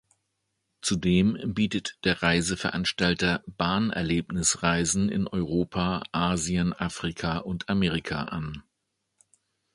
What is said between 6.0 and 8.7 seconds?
Asien, Afrika und Amerika an.